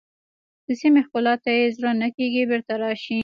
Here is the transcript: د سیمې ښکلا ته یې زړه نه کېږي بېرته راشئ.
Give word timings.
د 0.65 0.67
سیمې 0.81 1.01
ښکلا 1.05 1.33
ته 1.43 1.49
یې 1.57 1.65
زړه 1.77 1.91
نه 2.01 2.07
کېږي 2.17 2.43
بېرته 2.51 2.73
راشئ. 2.81 3.19